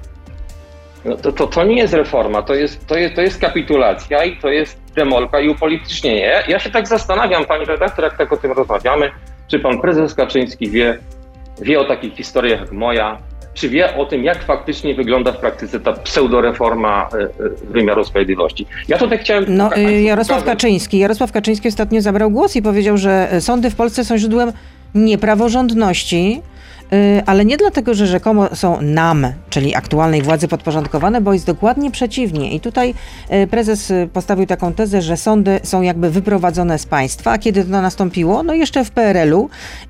[1.05, 4.37] No to, to, to nie jest reforma, to jest, to, jest, to jest kapitulacja i
[4.37, 6.21] to jest demolka i upolitycznienie.
[6.21, 9.11] Ja, ja się tak zastanawiam, pani redaktor, jak tak o tym rozmawiamy,
[9.49, 10.99] czy pan prezes Kaczyński wie,
[11.63, 13.19] wie o takich historiach jak moja,
[13.55, 17.29] czy wie o tym, jak faktycznie wygląda w praktyce ta pseudoreforma e, e,
[17.71, 18.67] wymiaru sprawiedliwości.
[18.89, 19.45] Ja tutaj chciałem...
[19.49, 24.05] No, y, Jarosław Kaczyński, Jarosław Kaczyński ostatnio zabrał głos i powiedział, że sądy w Polsce
[24.05, 24.53] są źródłem
[24.95, 26.43] niepraworządności,
[27.27, 32.55] ale nie dlatego, że rzekomo są nam, czyli aktualnej władzy podporządkowane, bo jest dokładnie przeciwnie.
[32.55, 32.95] I tutaj
[33.33, 37.31] y, prezes y, postawił taką tezę, że sądy są jakby wyprowadzone z państwa.
[37.31, 38.43] A kiedy to nastąpiło?
[38.43, 39.49] No jeszcze w PRL-u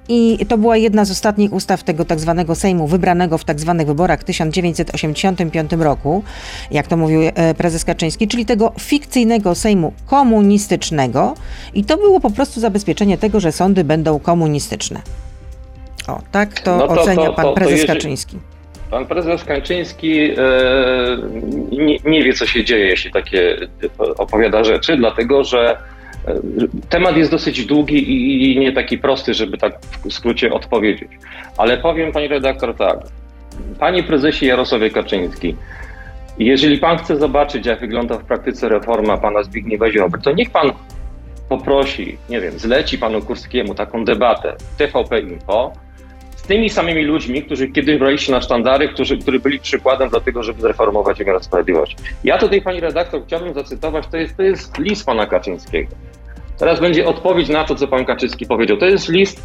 [0.08, 3.86] i to była jedna z ostatnich ustaw tego tak zwanego Sejmu wybranego w tak zwanych
[3.86, 6.22] wyborach w 1985 roku,
[6.70, 7.20] jak to mówił
[7.56, 11.34] prezes Kaczyński, czyli tego fikcyjnego Sejmu komunistycznego
[11.74, 15.23] i to było po prostu zabezpieczenie tego, że sądy będą komunistyczne.
[16.08, 18.38] O, tak to, no to ocenia to, pan to, prezes jeżeli, Kaczyński.
[18.90, 20.36] Pan prezes Kaczyński e,
[21.70, 23.56] nie, nie, wie, co się dzieje, jeśli takie
[24.18, 25.76] opowiada rzeczy, dlatego że
[26.26, 26.34] e,
[26.88, 31.08] temat jest dosyć długi i, nie taki prosty, żeby tak w skrócie odpowiedzieć.
[31.56, 32.98] Ale powiem pani redaktor tak.
[33.78, 35.56] Panie prezesie Jarosławie Kaczyński,
[36.38, 40.72] jeżeli pan chce zobaczyć, jak wygląda w praktyce reforma pana Zbigniewa Ziobry, to niech pan
[41.48, 45.72] poprosi, nie wiem, zleci panu Kurskiemu taką debatę w TVP Info,
[46.46, 50.42] tymi samymi ludźmi, którzy kiedyś brali się na sztandary, którzy, którzy byli przykładem do tego,
[50.42, 51.96] żeby zreformować wymiar sprawiedliwości.
[52.24, 55.94] Ja tutaj, pani redaktor, chciałbym zacytować, to jest, to jest list pana Kaczyńskiego.
[56.58, 58.76] Teraz będzie odpowiedź na to, co pan Kaczyński powiedział.
[58.76, 59.42] To jest list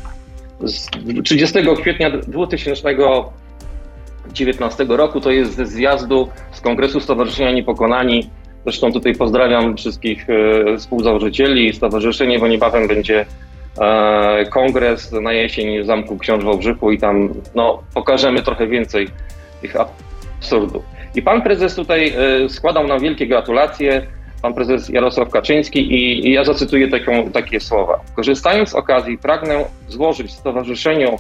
[0.64, 0.90] z
[1.24, 8.30] 30 kwietnia 2019 roku, to jest ze zjazdu z Kongresu Stowarzyszenia Niepokonani.
[8.64, 13.26] Zresztą tutaj pozdrawiam wszystkich e, współzałożycieli i stowarzyszenie, bo niebawem będzie
[14.50, 19.08] kongres na jesień w Zamku Książ Wałbrzychu i tam no, pokażemy trochę więcej
[19.62, 20.84] tych absurdów.
[21.16, 22.14] I pan prezes tutaj
[22.46, 24.08] e, składał nam wielkie gratulacje,
[24.42, 28.00] pan prezes Jarosław Kaczyński i, i ja zacytuję taką, takie słowa.
[28.16, 31.18] Korzystając z okazji pragnę złożyć Stowarzyszeniu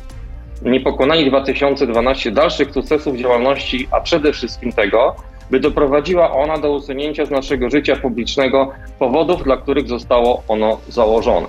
[0.61, 5.15] Niepokonani 2012 dalszych sukcesów działalności, a przede wszystkim tego,
[5.51, 11.47] by doprowadziła ona do usunięcia z naszego życia publicznego powodów, dla których zostało ono założone.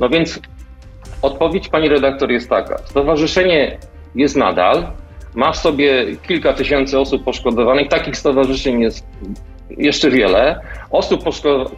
[0.00, 0.40] No więc
[1.22, 2.78] odpowiedź pani redaktor jest taka.
[2.78, 3.78] Stowarzyszenie
[4.14, 4.86] jest nadal,
[5.34, 7.88] ma w sobie kilka tysięcy osób poszkodowanych.
[7.88, 9.06] Takich stowarzyszeń jest
[9.70, 10.60] jeszcze wiele.
[10.90, 11.24] Osób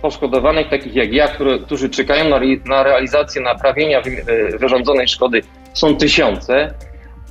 [0.02, 5.96] poszkodowanych, takich jak ja, które, którzy czekają na, na realizację naprawienia e, wyrządzonej szkody, są
[5.96, 6.74] tysiące.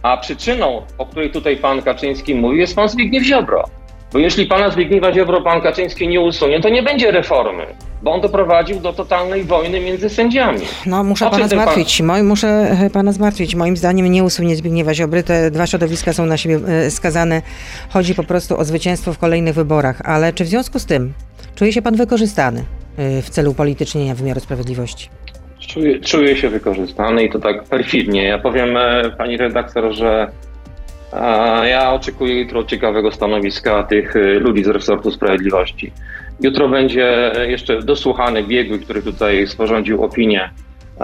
[0.03, 3.63] A przyczyną, o której tutaj pan Kaczyński mówi, jest pan Zbigniew Ziobro.
[4.13, 7.65] Bo jeśli pana Zbigniewa Ziobro pan Kaczyński nie usunie, to nie będzie reformy,
[8.03, 10.59] bo on doprowadził do totalnej wojny między sędziami.
[10.85, 12.07] No muszę pana zmartwić, pan...
[12.07, 13.55] Moi, muszę e, pana zmartwić.
[13.55, 15.23] Moim zdaniem nie usunie Zbigniewa Ziobry.
[15.23, 17.41] Te dwa środowiska są na siebie e, skazane.
[17.89, 20.01] Chodzi po prostu o zwycięstwo w kolejnych wyborach.
[20.05, 21.13] Ale czy w związku z tym
[21.55, 22.63] czuje się pan wykorzystany
[22.97, 25.09] e, w celu politycznienia wymiaru sprawiedliwości?
[25.59, 28.23] Czuję, czuję się wykorzystany i to tak perfidnie.
[28.23, 28.77] Ja powiem
[29.17, 30.27] pani redaktor, że
[31.63, 35.91] ja oczekuję jutro ciekawego stanowiska tych ludzi z resortu sprawiedliwości.
[36.41, 40.49] Jutro będzie jeszcze dosłuchany biegły, który tutaj sporządził opinię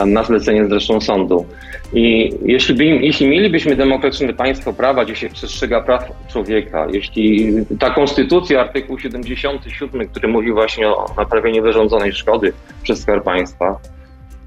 [0.06, 1.46] na zlecenie zresztą sądu.
[1.94, 7.90] I jeśli, by, jeśli mielibyśmy demokratyczne państwo prawa, gdzie się przestrzega praw człowieka, jeśli ta
[7.90, 13.80] konstytucja, artykuł 77, który mówi właśnie o naprawieniu wyrządzonej szkody przez Skarb Państwa,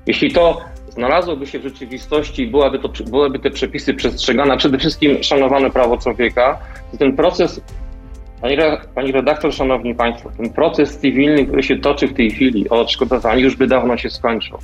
[0.06, 5.70] jeśli to znalazłoby się w rzeczywistości, byłaby, to, byłyby te przepisy przestrzegane, przede wszystkim szanowane
[5.70, 6.58] prawo człowieka,
[6.92, 7.60] to ten proces,
[8.94, 13.42] pani, redaktor, szanowni państwo, ten proces cywilny, który się toczy w tej chwili o odszkodowanie
[13.42, 14.58] już by dawno się skończył.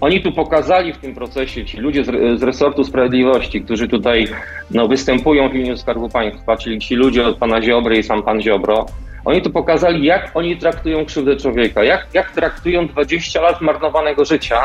[0.00, 4.28] Oni tu pokazali w tym procesie, ci ludzie z, z resortu sprawiedliwości, którzy tutaj
[4.70, 8.40] no, występują w imieniu Skarbu Państwa, czyli ci ludzie od pana Ziobry i sam pan
[8.40, 8.86] Ziobro,
[9.24, 14.60] oni tu pokazali, jak oni traktują krzywdę człowieka, jak, jak traktują 20 lat marnowanego życia,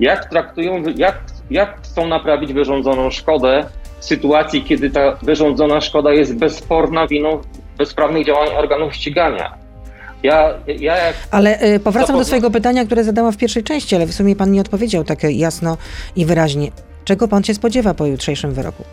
[0.00, 3.66] jak traktują, jak, jak chcą naprawić wyrządzoną szkodę
[4.00, 7.40] w sytuacji, kiedy ta wyrządzona szkoda jest bezsporna winą
[7.78, 9.54] bezprawnych działań organów ścigania.
[10.22, 10.94] Ja, ja
[11.30, 14.52] ale y, powracam do swojego pytania, które zadałam w pierwszej części, ale w sumie pan
[14.52, 15.76] nie odpowiedział tak jasno
[16.16, 16.70] i wyraźnie.
[17.04, 18.84] Czego pan się spodziewa po jutrzejszym wyroku?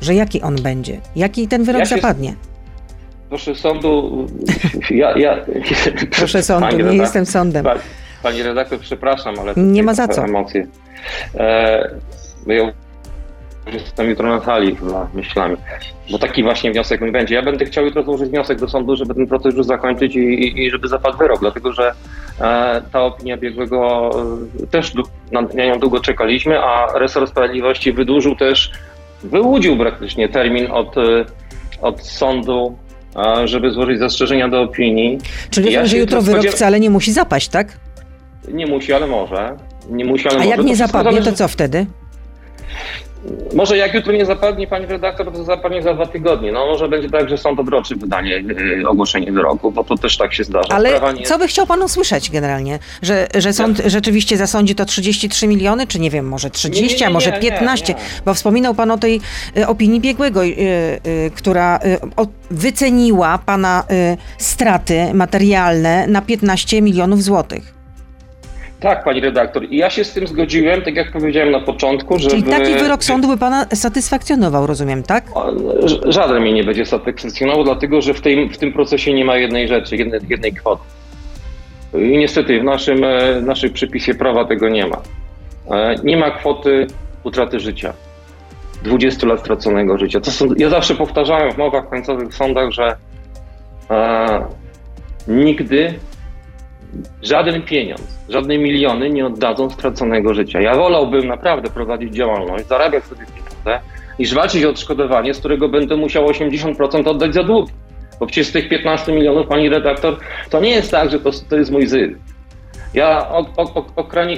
[0.00, 1.00] Że jaki on będzie?
[1.16, 2.34] Jaki ten wyrok ja się, zapadnie?
[3.28, 4.26] Proszę sądu,
[4.90, 5.18] ja...
[5.18, 5.36] ja
[6.18, 7.66] Proszę sądu, nie jestem sądem.
[8.22, 9.54] Pani redaktor, przepraszam, ale...
[9.56, 10.24] Nie ma za co.
[10.24, 10.66] Emocje.
[11.34, 11.90] E,
[12.46, 12.72] ja
[13.66, 15.56] jestem jutro na sali chyba myślami,
[16.10, 17.34] bo taki właśnie wniosek mi będzie.
[17.34, 20.70] Ja będę chciał jutro złożyć wniosek do sądu, żeby ten proces już zakończyć i, i,
[20.70, 21.92] żeby zapadł wyrok, dlatego że
[22.40, 24.10] e, ta opinia biegłego
[24.62, 24.92] e, też
[25.32, 28.70] na, na nią długo czekaliśmy, a resort sprawiedliwości wydłużył też,
[29.22, 31.24] wyłudził praktycznie termin od, e,
[31.80, 32.78] od sądu
[33.44, 35.18] żeby złożyć zastrzeżenia do opinii.
[35.50, 37.76] Czyli ja że jutro wyrok wcale nie musi zapaść, tak?
[38.48, 39.56] Nie musi, ale może.
[39.88, 40.50] Nie musi, ale A może.
[40.50, 41.86] jak nie zapadnie, to co wtedy?
[43.54, 46.52] Może jak jutro nie zapadnie pani redaktor, to zapadnie za dwa tygodnie.
[46.52, 50.34] No może będzie tak, że sąd odroczy wydanie, yy, ogłoszenie wyroku, bo to też tak
[50.34, 50.74] się zdarza.
[50.74, 51.22] Ale nie...
[51.22, 52.78] co by chciał pan usłyszeć generalnie?
[53.02, 53.88] Że, że sąd ja.
[53.88, 57.94] rzeczywiście zasądzi to 33 miliony, czy nie wiem, może 30, nie, nie, a może 15?
[58.24, 59.20] Bo wspominał pan o tej
[59.56, 61.80] y, opinii biegłego, y, y, która
[62.50, 63.84] wyceniła pana
[64.38, 67.79] straty materialne na 15 milionów złotych.
[68.80, 69.64] Tak, pani redaktor.
[69.64, 72.30] I ja się z tym zgodziłem, tak jak powiedziałem na początku, że.
[72.30, 75.24] Czyli taki wyrok sądu by pana satysfakcjonował, rozumiem, tak?
[76.04, 79.68] Żaden mnie nie będzie satysfakcjonował, dlatego że w, tej, w tym procesie nie ma jednej
[79.68, 80.82] rzeczy, jednej, jednej kwoty.
[81.94, 85.02] I niestety w naszym, e, naszym przepisie prawa tego nie ma.
[85.70, 86.86] E, nie ma kwoty
[87.24, 87.92] utraty życia.
[88.82, 90.20] 20 lat straconego życia.
[90.20, 92.96] To są, ja zawsze powtarzałem w mowach końcowych w sądach, że
[93.90, 94.46] e,
[95.28, 95.94] nigdy
[97.22, 100.60] żaden pieniądz, żadne miliony nie oddadzą straconego życia.
[100.60, 103.80] Ja wolałbym naprawdę prowadzić działalność, zarabiać sobie pieniądze,
[104.18, 107.70] niż walczyć o odszkodowanie, z którego będę musiał 80% oddać za dług.
[108.20, 110.16] Bo przecież z tych 15 milionów, pani redaktor,
[110.50, 112.18] to nie jest tak, że to, to jest mój zysk.
[112.94, 113.28] Ja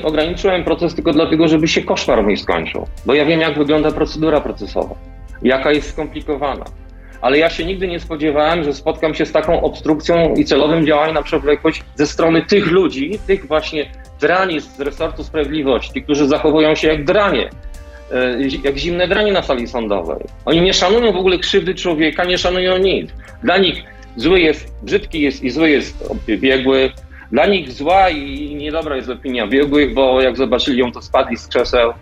[0.03, 4.41] ograniczyłem proces tylko dlatego, żeby się koszmar mój skończył, bo ja wiem, jak wygląda procedura
[4.41, 4.95] procesowa,
[5.43, 6.65] jaka jest skomplikowana
[7.23, 11.15] ale ja się nigdy nie spodziewałem, że spotkam się z taką obstrukcją i celowym działaniem
[11.15, 16.89] na przewlekłość ze strony tych ludzi, tych właśnie drani z resortu sprawiedliwości, którzy zachowują się
[16.89, 17.51] jak dranie,
[18.13, 20.25] e, jak zimne dranie na sali sądowej.
[20.45, 23.11] Oni nie szanują w ogóle krzywdy człowieka, nie szanują nic.
[23.43, 23.85] Dla nich
[24.17, 26.91] zły jest, brzydki jest i zły jest biegły,
[27.33, 31.49] dla nich zła i niedobra jest opinia biegłych, bo jak zobaczyli ją, to spadli z
[31.49, 31.93] krzeseł.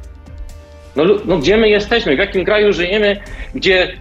[0.96, 2.16] No, no gdzie my jesteśmy?
[2.16, 3.16] W jakim kraju żyjemy,
[3.54, 3.92] gdzie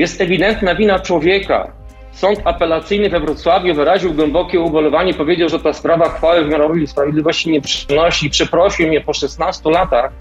[0.00, 1.72] jest ewidentna wina człowieka.
[2.12, 7.60] Sąd apelacyjny we Wrocławiu wyraził głębokie ubolewanie, powiedział, że ta sprawa chwały wymiarowej sprawiedliwości nie
[7.60, 10.12] przynosi przeprosił mnie po 16 latach,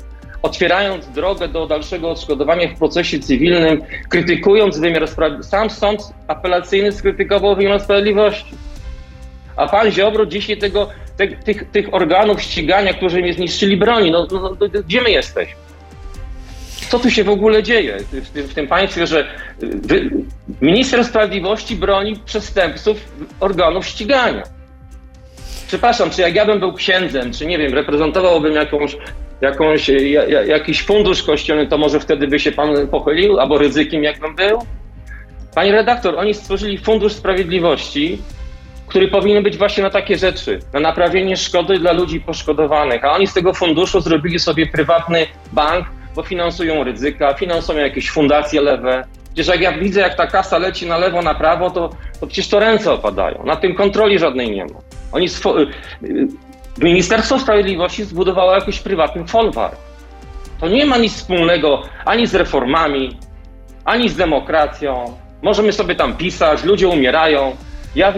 [0.42, 5.52] otwierając drogę do dalszego odszkodowania w procesie cywilnym, krytykując wymiar sprawiedliwości.
[5.52, 8.56] Sam sąd apelacyjny skrytykował wymiar sprawiedliwości.
[9.56, 14.12] A pan Ziobro dzisiaj tego, te, tych, tych organów ścigania, którzy mnie zniszczyli, broni.
[14.12, 15.69] No, no, no, gdzie my jesteśmy?
[16.90, 19.28] Co tu się w ogóle dzieje w tym, w tym państwie, że
[19.60, 20.10] wy,
[20.62, 22.98] minister sprawiedliwości broni przestępców
[23.40, 24.44] organów ścigania.
[25.68, 28.98] Przepraszam, czy jak ja bym był księdzem, czy nie wiem, reprezentowałbym jakąś,
[29.42, 34.36] jakąś, ja, jakiś fundusz kościelny, to może wtedy by się pan pochylił, albo ryzykiem jakbym
[34.36, 34.60] był?
[35.56, 38.22] Panie redaktor, oni stworzyli Fundusz Sprawiedliwości,
[38.88, 43.28] który powinien być właśnie na takie rzeczy, na naprawienie szkody dla ludzi poszkodowanych, a oni
[43.28, 49.04] z tego funduszu zrobili sobie prywatny bank, bo finansują ryzyka, finansują jakieś fundacje lewe.
[49.26, 52.48] Przecież jak ja widzę, jak ta kasa leci na lewo, na prawo, to, to przecież
[52.48, 53.44] to ręce opadają.
[53.46, 54.80] Na tym kontroli żadnej nie ma.
[55.12, 56.28] Oni y,
[56.82, 59.76] Ministerstwo Sprawiedliwości zbudowało jakiś prywatny folwark.
[60.60, 63.18] To nie ma nic wspólnego ani z reformami,
[63.86, 65.18] ani z demokracją.
[65.42, 67.56] Możemy sobie tam pisać, ludzie umierają.
[67.96, 68.14] Ja,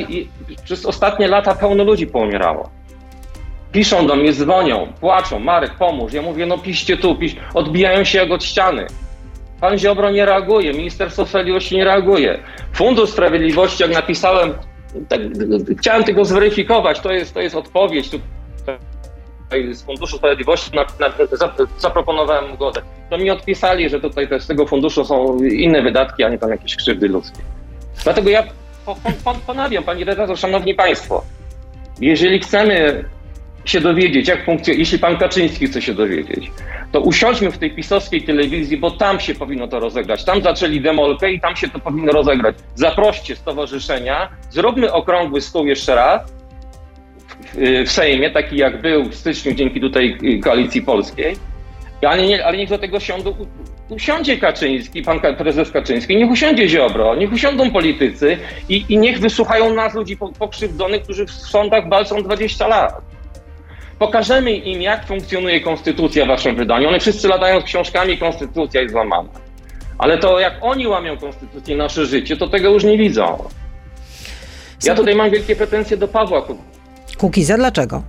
[0.64, 2.70] przez ostatnie lata pełno ludzi poumierało.
[3.72, 6.14] Piszą do mnie, dzwonią, płaczą, Marek, pomóż.
[6.14, 7.36] Ja mówię, no piszcie tu, pisz.
[7.54, 8.88] odbijają się jak od ściany.
[9.62, 12.40] Pan Ziobro nie reaguje, Ministerstwo Sprawiedliwości nie reaguje.
[12.74, 14.54] Fundusz Sprawiedliwości, jak napisałem,
[15.10, 15.22] tak,
[15.80, 18.10] chciałem tego zweryfikować, to jest, to jest odpowiedź.
[18.10, 18.20] Tu,
[19.72, 22.82] z Funduszu Sprawiedliwości na, na, za, zaproponowałem ugodę.
[23.10, 26.50] To mi odpisali, że tutaj też z tego funduszu są inne wydatki, a nie tam
[26.50, 27.40] jakieś krzywdy ludzkie.
[28.04, 28.44] Dlatego ja
[28.86, 31.24] po, po, ponawiam, pani redaktor, szanowni państwo,
[32.02, 33.06] jeżeli chcemy
[33.66, 36.52] się dowiedzieć, jak funkcjonuje, jeśli pan Kaczyński chce się dowiedzieć,
[36.92, 40.26] to usiądźmy w tej pisowskiej telewizji, bo tam się powinno to rozegrać.
[40.26, 42.56] Tam zaczęli demolkę i tam się to powinno rozegrać.
[42.76, 46.34] Zaproście stowarzyszenia, zróbmy okrągły stół jeszcze raz
[47.86, 51.36] w, Sejmie, taki jak był w styczniu dzięki tutaj Koalicji Polskiej,
[52.08, 53.36] ale, nie, ale niech do tego siądą,
[53.90, 58.38] usiądzie Kaczyński, pan prezes Kaczyński, niech usiądzie Ziobro, niech usiądą politycy
[58.70, 63.02] i, i niech wysłuchają nas, ludzi pokrzywdzonych, którzy w sądach walczą 20 lat.
[64.02, 66.88] Pokażemy im, jak funkcjonuje konstytucja w waszym wydaniu.
[66.88, 69.30] One wszyscy latają z książkami, konstytucja jest złamana.
[69.98, 73.44] Ale to jak oni łamią konstytucję, nasze życie, to tego już nie widzą.
[74.84, 76.44] Ja tutaj mam wielkie pretensje do Pawła
[77.18, 77.58] Kukiza.
[77.58, 78.04] Dlaczego?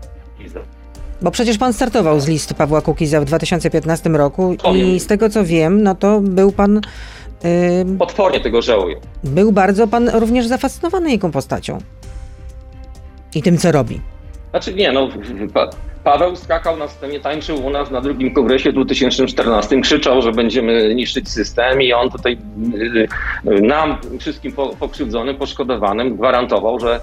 [1.22, 5.44] Bo przecież pan startował z listy Pawła Kukiza w 2015 roku i z tego co
[5.44, 6.80] wiem, no to był pan...
[7.44, 8.96] Yy, Potwornie tego żałuję.
[9.24, 11.78] Był bardzo pan również zafascynowany jego postacią.
[13.34, 14.11] I tym, co robi.
[14.52, 15.08] Znaczy nie, no
[16.04, 20.94] Paweł skakał na scenie, tańczył u nas na drugim kongresie w 2014, krzyczał, że będziemy
[20.94, 22.38] niszczyć system i on tutaj
[22.74, 23.08] y,
[23.50, 27.00] y, nam, wszystkim pokrzywdzonym, poszkodowanym gwarantował, że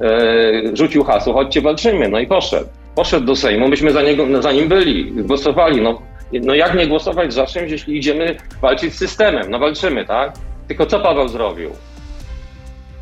[0.00, 2.68] e, rzucił hasło, chodźcie walczymy, no i poszedł.
[2.94, 7.32] Poszedł do Sejmu, myśmy za, niego, za nim byli, głosowali, no, no jak nie głosować
[7.34, 10.32] za czymś, jeśli idziemy walczyć z systemem, no walczymy, tak?
[10.68, 11.70] Tylko co Paweł zrobił?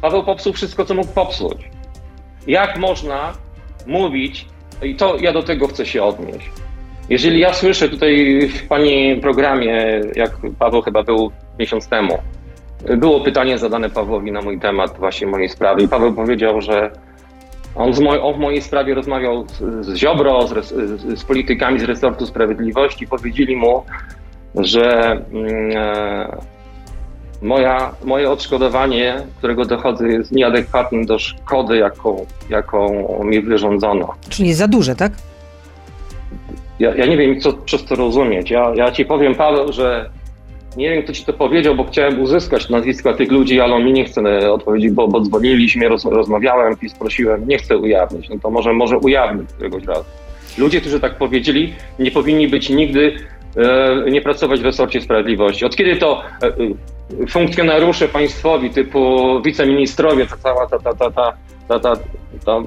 [0.03, 1.59] Paweł popsuł wszystko, co mógł popsuć.
[2.47, 3.33] Jak można
[3.89, 4.47] mówić,
[4.83, 6.51] i to ja do tego chcę się odnieść.
[7.09, 12.19] Jeżeli ja słyszę tutaj w Pani programie, jak Paweł chyba był miesiąc temu,
[12.97, 16.91] było pytanie zadane Pawłowi na mój temat, właśnie mojej sprawy, i Paweł powiedział, że
[17.75, 21.81] on, z moj, on w mojej sprawie rozmawiał z, z Ziobro, z, z, z, politykami
[21.81, 23.85] z resortu sprawiedliwości, powiedzieli mu,
[24.55, 25.17] że.
[25.75, 26.58] E,
[27.43, 34.15] moja, moje odszkodowanie, którego dochodzę, jest nieadekwatne do szkody, jaką, jaką mi wyrządzono.
[34.29, 35.13] Czyli za duże, tak?
[36.79, 38.51] Ja, ja nie wiem, co przez to rozumieć.
[38.51, 40.11] Ja, ja ci powiem, Paweł, że
[40.77, 43.93] nie wiem, kto ci to powiedział, bo chciałem uzyskać nazwiska tych ludzi, ale on mi
[43.93, 48.29] nie chce odpowiedzieć, bo, bo dzwoniliśmy, roz, rozmawiałem i sprosiłem, nie chcę ujawnić.
[48.29, 50.05] No to może, może ujawnić któregoś razu.
[50.59, 53.17] Ludzie, którzy tak powiedzieli, nie powinni być nigdy
[54.11, 55.65] nie pracować w resorcie sprawiedliwości.
[55.65, 61.33] Od kiedy to e, funkcjonariusze państwowi typu wiceministrowie, ta cała ta, ta, ta, ta,
[61.69, 61.97] ta, ta,
[62.45, 62.63] ta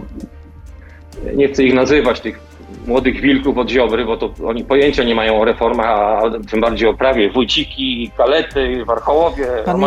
[1.36, 2.40] nie chcę ich nazywać, tych
[2.88, 6.90] młodych wilków od Ziobry, bo to oni pojęcia nie mają o reformach, a tym bardziej
[6.90, 7.30] o prawie.
[7.30, 9.80] Wójciki, kalety, warchołowie, Pan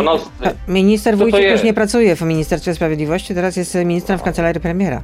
[0.67, 5.03] Minister Wójcik już nie pracuje w Ministerstwie Sprawiedliwości, teraz jest ministrem w kancelarii premiera.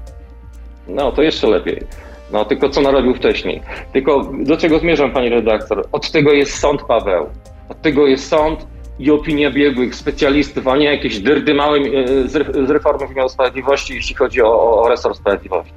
[0.87, 1.83] No, to jeszcze lepiej.
[2.31, 3.61] No, tylko co narobił wcześniej.
[3.93, 5.87] Tylko do czego zmierzam, pani redaktor?
[5.91, 7.25] Od tego jest sąd, Paweł.
[7.69, 8.67] Od tego jest sąd
[8.99, 12.27] i opinia biegłych, specjalistów, a nie jakieś dyrdy małe e,
[12.67, 15.73] z reformy wymiaru sprawiedliwości, jeśli chodzi o, o resort sprawiedliwości.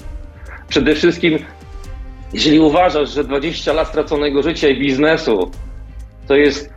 [0.68, 1.38] Przede wszystkim,
[2.32, 5.50] jeżeli uważasz, że 20 lat straconego życia i biznesu
[6.28, 6.74] to jest,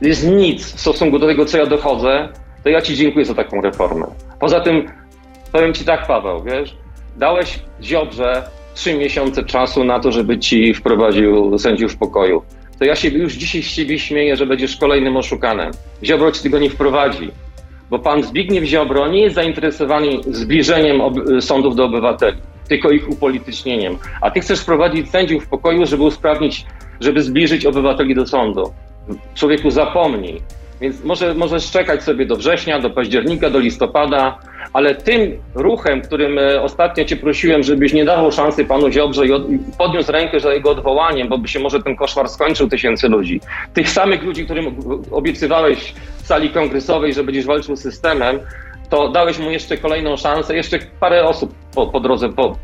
[0.00, 2.28] jest nic w stosunku do tego, co ja dochodzę,
[2.64, 4.06] to ja ci dziękuję za taką reformę.
[4.40, 4.90] Poza tym,
[5.52, 6.76] powiem ci tak, Paweł, wiesz,
[7.16, 8.42] dałeś Ziobrze
[8.80, 12.42] trzy miesiące czasu na to, żeby ci wprowadził sędziów w pokoju.
[12.78, 15.70] To ja się już dzisiaj z ciebie śmieję, że będziesz kolejnym oszukanem.
[16.04, 17.30] Ziobro ci tego nie wprowadzi,
[17.90, 21.00] bo pan Zbigniew Ziobro nie jest zainteresowany zbliżeniem
[21.40, 22.36] sądów do obywateli,
[22.68, 23.98] tylko ich upolitycznieniem.
[24.20, 26.66] A ty chcesz wprowadzić sędziów w pokoju, żeby usprawnić,
[27.00, 28.72] żeby zbliżyć obywateli do sądu.
[29.34, 30.40] Człowieku zapomnij.
[30.80, 34.38] Więc może, możesz czekać sobie do września, do października, do listopada,
[34.72, 39.32] ale tym ruchem, którym e, ostatnio cię prosiłem, żebyś nie dawał szansy panu Ziobrze i,
[39.32, 43.08] od, i podniósł rękę za jego odwołaniem, bo by się może ten koszmar skończył tysięcy
[43.08, 43.40] ludzi.
[43.74, 44.76] Tych samych ludzi, którym
[45.10, 48.40] obiecywałeś w sali kongresowej, że będziesz walczył z systemem,
[48.90, 52.56] to dałeś mu jeszcze kolejną szansę, jeszcze parę osób po, po drodze po,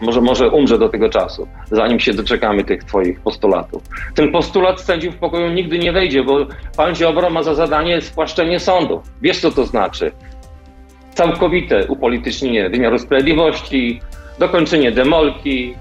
[0.00, 3.82] może, może umrze do tego czasu, zanim się doczekamy tych twoich postulatów.
[4.14, 6.46] Ten postulat sędziów w pokoju nigdy nie wejdzie, bo
[6.76, 9.02] pan Ziobro ma za zadanie spłaszczenie sądu.
[9.22, 10.12] Wiesz, co to znaczy?
[11.14, 14.00] całkowite upolitycznienie wymiaru sprawiedliwości,
[14.38, 15.74] dokończenie demolki.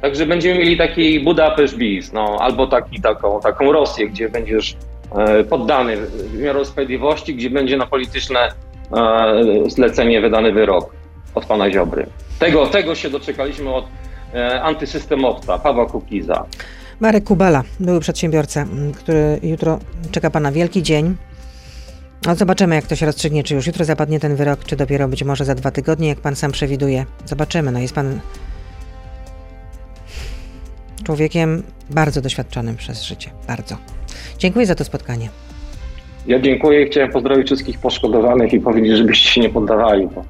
[0.00, 4.76] Także będziemy mieli taki Budapeszt bis, no, albo taki, taką, taką Rosję, gdzie będziesz
[5.16, 5.96] e, poddany
[6.32, 8.40] wymiaru sprawiedliwości, gdzie będzie na polityczne
[8.96, 10.92] e, zlecenie wydany wyrok
[11.36, 12.06] od pana Ziobry.
[12.38, 13.84] Tego, tego się doczekaliśmy od
[14.34, 16.46] e, antysystemowca Pawła Kukiza.
[17.00, 19.78] Marek Kubala, były przedsiębiorca, który jutro
[20.10, 21.16] czeka pana wielki dzień.
[22.26, 25.24] No zobaczymy, jak to się rozstrzygnie, czy już jutro zapadnie ten wyrok, czy dopiero być
[25.24, 27.06] może za dwa tygodnie, jak pan sam przewiduje.
[27.24, 28.20] Zobaczymy, no jest pan...
[31.04, 33.30] człowiekiem bardzo doświadczonym przez życie.
[33.46, 33.76] Bardzo.
[34.38, 35.28] Dziękuję za to spotkanie.
[36.26, 40.24] Ja dziękuję i chciałem pozdrowić wszystkich poszkodowanych i powiedzieć, żebyście się nie poddawali, bo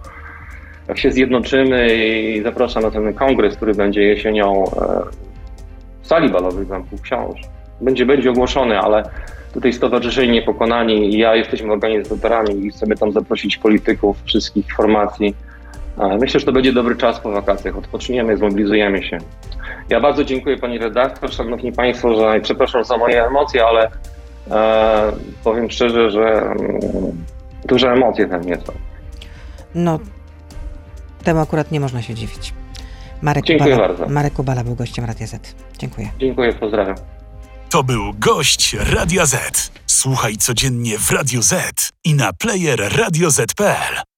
[0.89, 4.69] jak się zjednoczymy i zapraszam na ten kongres, który będzie jesienią e,
[6.03, 7.41] w sali balowej w Zamku Książ.
[7.81, 9.03] Będzie, będzie ogłoszony, ale
[9.55, 15.35] tutaj Stowarzyszenie Niepokonani i ja jesteśmy organizatorami i chcemy tam zaprosić polityków wszystkich formacji.
[15.99, 17.77] E, Myślę, że to będzie dobry czas po wakacjach.
[17.79, 19.19] Odpoczniemy, zmobilizujemy się.
[19.89, 23.91] Ja bardzo dziękuję Pani redaktor, Szanowni Państwo, że przepraszam za moje emocje, ale
[24.51, 25.13] e,
[25.45, 26.57] powiem szczerze, że mm,
[27.65, 28.73] duże emocje we mnie są.
[29.75, 29.99] No,
[31.27, 32.53] temu akurat nie można się dziwić.
[33.23, 34.13] Marek Dziękuję Kubala, bardzo.
[34.13, 35.55] Marek Kubala był gościem Radia Z.
[35.79, 36.09] Dziękuję.
[36.21, 36.97] Dziękuję, pozdrawiam.
[37.71, 39.71] To był gość Radia Z.
[39.87, 44.16] Słuchaj codziennie w Radio Z i na player radioz.pl.